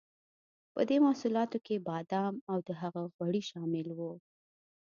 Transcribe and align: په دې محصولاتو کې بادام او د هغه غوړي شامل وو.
په 0.73 0.81
دې 0.89 0.97
محصولاتو 1.05 1.57
کې 1.65 1.83
بادام 1.89 2.33
او 2.51 2.57
د 2.67 2.69
هغه 2.81 3.01
غوړي 3.13 3.41
شامل 3.49 3.87
وو. 3.97 4.13